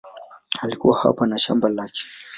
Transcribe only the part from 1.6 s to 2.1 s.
lake.